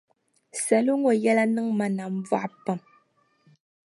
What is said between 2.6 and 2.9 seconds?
pam.